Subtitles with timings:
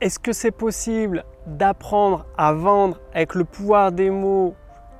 [0.00, 4.54] est-ce que c'est possible d'apprendre à vendre avec le pouvoir des mots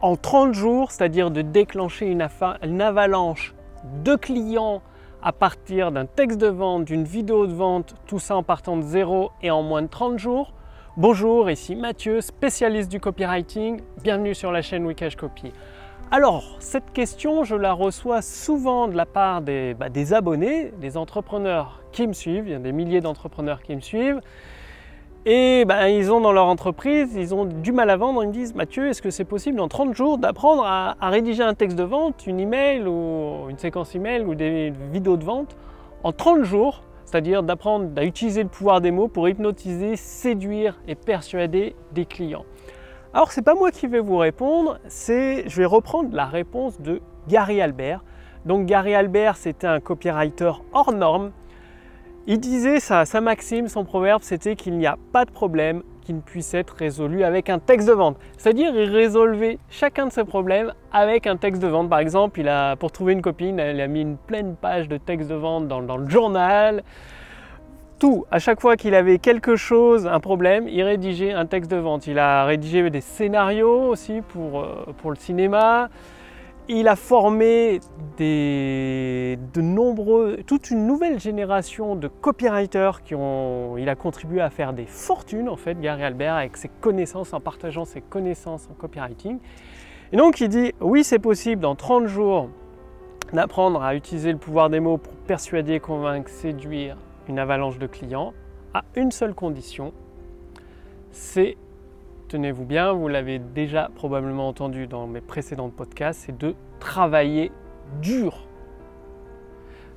[0.00, 2.22] en 30 jours, c'est-à-dire de déclencher une,
[2.80, 3.54] avalanche
[4.04, 4.80] de clients
[5.22, 8.82] à partir d'un texte de vente, d'une vidéo de vente, tout ça en partant de
[8.82, 10.54] zéro et en moins de 30 jours?
[10.96, 13.80] Bonjour, ici Mathieu, spécialiste du copywriting.
[14.02, 15.52] Bienvenue sur la chaîn Wikash Copy.
[16.10, 20.96] Alors, cette question, je la reçois souvent de la part des, bah, des abonnés, des
[20.96, 22.44] entrepreneurs qui me suivent.
[22.46, 24.20] Il y a des milliers d'entrepreneurs qui me suivent
[25.28, 28.22] et ben, ils ont dans leur entreprise, ils ont du mal à vendre.
[28.22, 31.54] Ils me disent Mathieu, est-ce que c'est possible en 30 jours d'apprendre à, rédiger un
[31.54, 35.56] texte de vente, une email ou une séquence email ou des vidéos de vente
[36.04, 40.94] en 30 jours C'est-à-dire d'apprendre à utiliser le pouvoir des mots pour hypnotiser, séduire et
[40.94, 42.44] persuader des clients.
[43.12, 47.00] Alors, c'est pas moi qui vais vous répondre, c'est je vais reprendre la réponse de
[47.26, 48.04] Gary Albert.
[48.44, 51.32] Donc, Gary Albert, c'était un copywriter hors norme
[52.26, 56.12] il disait sa, sa maxime, son proverbe, c'était qu'il n'y a pas de problème qui
[56.14, 58.16] ne puisse être résolu avec un texte de vente.
[58.38, 61.90] C'est-à-dire, il résolvait chacun de ses problèmes avec un texte de vente.
[61.90, 64.98] Par exemple, il a, pour trouver une copine, il a mis une pleine page de
[64.98, 66.84] texte de vente dans, le journal.
[67.98, 71.76] Tout, à chaque fois qu'il avait quelque chose, un problème, il rédigeait un texte de
[71.76, 72.06] vente.
[72.06, 75.88] Il a rédigé des scénarios aussi pour, euh, pour le cinéma.
[76.68, 77.78] Il a formé
[78.18, 84.72] de nombreux, toute une nouvelle génération de copywriters qui ont, il a contribué à faire
[84.72, 89.38] des fortunes en fait, Gary Albert, avec ses connaissances, en partageant ses connaissances en copywriting.
[90.12, 92.48] Et donc il dit, oui c'est possible dans 30 jours
[93.32, 96.96] d'apprendre à utiliser le pouvoir des mots pour persuader, convaincre, séduire
[97.28, 98.32] une avalanche de clients,
[98.74, 99.92] à une seule condition,
[101.12, 101.56] c'est
[102.28, 107.52] tenez-vous bien, vous l'avez déjà probablement entendu dans mes précédents podcasts, c'est de travailler
[108.00, 108.46] dur.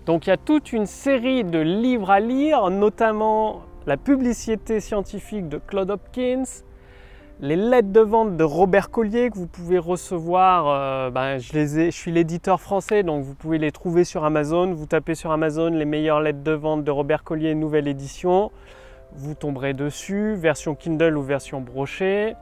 [0.06, 5.50] Donc il y a toute une série de livres à lire, notamment la publicité scientifique
[5.50, 6.44] de Claude Hopkins,
[7.42, 12.12] les lettres de vente de Robert Collier que vous pouvez recevoir, euh, ben, je, suis
[12.12, 14.74] l'éditeur français, donc vous pouvez les trouver sur Amazon.
[14.74, 18.52] Vous tapez sur Amazon les meilleures lettres de vente de Robert Collier, nouvelle édition
[19.14, 22.36] vous tomberez dessus, version Kindle ou version brochée.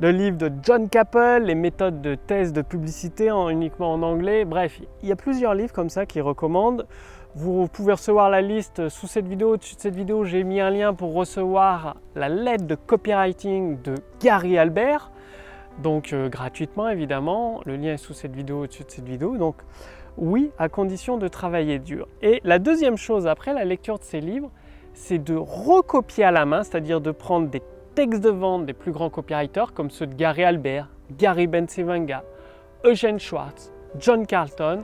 [0.00, 4.44] Le livre de John Capel, les méthodes de thèse de publicité en, uniquement en anglais.
[4.44, 6.86] Bref, il y a plusieurs livres comme ça qui recommandent.
[7.34, 9.54] Vous pouvez recevoir la liste sous cette vidéo.
[9.54, 13.96] Au-dessus de cette vidéo, j'ai mis un lien pour recevoir la lettre de copywriting de
[14.20, 15.10] Gary Albert.
[15.82, 17.60] Donc euh, gratuitement évidemment.
[17.66, 19.36] Le lien est sous cette vidéo, au-dessus de cette vidéo.
[19.36, 19.56] Donc
[20.16, 22.08] oui, à condition de travailler dur.
[22.22, 24.50] Et la deuxième chose après la lecture de ces livres,
[24.98, 27.62] c'est de recopier à la main, c'est-à-dire de prendre des
[27.94, 32.24] textes de vente des plus grands copywriters comme ceux de Gary Albert, Gary Bencivenga,
[32.84, 34.82] Eugene Schwartz, John Carlton,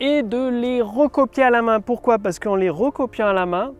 [0.00, 1.80] et de les recopier à la main.
[1.80, 2.18] Pourquoi?
[2.18, 3.74] Parce qu'en les recopiant à la main,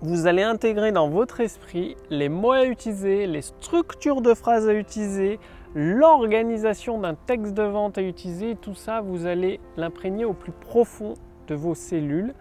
[0.00, 4.74] vous allez intégrer dans votre esprit les mots à utiliser, les structures de phrases à
[4.74, 5.38] utiliser,
[5.76, 8.56] l'organisation d'un texte de vente à utiliser.
[8.56, 11.14] Tout ça, vous allez l'imprégner au plus profond
[11.46, 12.34] de vos cellules.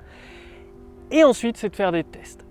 [1.13, 2.45] Et ensuite, c'est de faire des tests,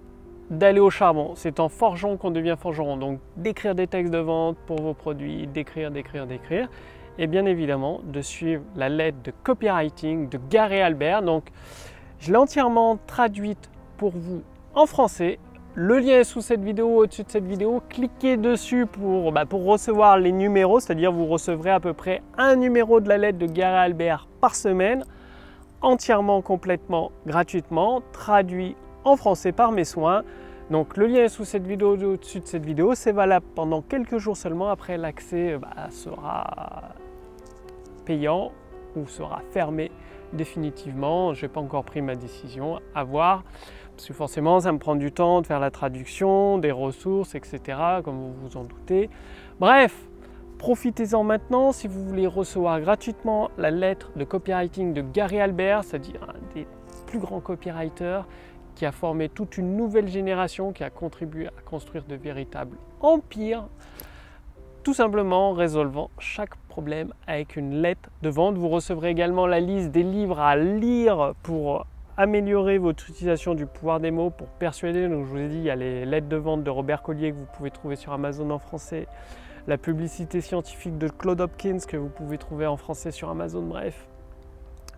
[0.51, 1.33] d'aller au charbon.
[1.35, 2.99] C'est en forgeant qu'on devient forgeron.
[2.99, 6.69] Donc, d'écrire des textes de vente pour vos produits, d'écrire, d'écrire, d'écrire.
[7.19, 11.23] Et bien évidemment, de suivre la lettre de copywriting de Gary Albert.
[11.23, 11.45] Donc,
[12.19, 14.43] je l'ai entièrement traduite pour vous
[14.75, 15.39] en français.
[15.75, 17.83] Le lien est sous cette vidéo, au-dessus de cette vidéo.
[17.89, 22.57] Cliquez dessus pour, bah, pour recevoir les numéros, c'est-à-dire vous recevrez à peu près un
[22.57, 25.05] numéro de la lettre de Gary Albert par semaine
[25.83, 30.23] entièrement, complètement, gratuitement, traduit en français par mes soins.
[30.71, 32.95] Donc le lien est sous cette vidéo, au-dessus de cette vidéo.
[32.95, 34.69] C'est valable pendant quelques jours seulement.
[34.69, 36.95] Après, l'accès bah, sera
[38.05, 38.53] payant
[38.97, 39.91] ou sera fermé
[40.33, 41.35] définitivement.
[41.35, 42.79] Je n'ai pas encore pris ma décision.
[42.95, 43.43] À voir.
[43.97, 47.79] Parce que forcément, ça me prend du temps de faire la traduction, des ressources, etc.
[48.05, 49.11] Comme vous vous en doutez.
[49.59, 50.09] Bref,
[50.61, 56.23] Profitez-en maintenant si vous voulez recevoir gratuitement la lettre de copywriting de Gary Albert, c'est-à-dire
[56.25, 56.67] un des
[57.07, 58.27] plus grands copywriters
[58.75, 63.69] qui a formé toute une nouvelle génération, qui a contribué à construire de véritables empires,
[64.83, 68.59] tout simplement en résolvant chaque problème avec une lettre de vente.
[68.59, 71.87] Vous recevrez également la liste des livres à lire pour
[72.19, 75.09] améliorer votre utilisation du pouvoir des mots, pour persuader.
[75.09, 77.33] Donc je vous ai dit, il y a les lettres de vente de Robert Collier
[77.33, 79.07] que vous pouvez trouver sur Amazon en français
[79.67, 83.63] la publicité scientifique de Claude Hopkins que vous pouvez trouver en français sur Amazon.
[83.63, 84.07] Bref,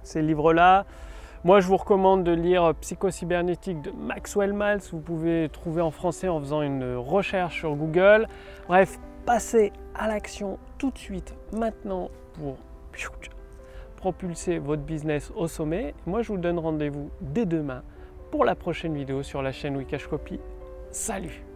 [0.02, 0.86] ces livres-là.
[1.44, 4.92] Moi, je vous recommande de lire Psychocybernétique de Maxwell Maltz.
[4.92, 8.28] Vous pouvez trouver en français en faisant une recherche sur Google.
[8.68, 12.56] Bref, passez à l'action tout de suite, maintenant, pour
[13.96, 15.94] propulser votre business au sommet.
[16.06, 17.82] Moi, je vous donne rendez-vous dès demain
[18.30, 20.40] pour la prochaine vidéo sur la chaîne Wikash Copy.
[20.90, 21.51] Salut